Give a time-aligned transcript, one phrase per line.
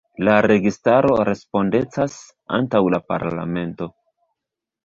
[0.27, 2.17] La registaro respondecas
[2.61, 3.93] antaŭ la parlamento.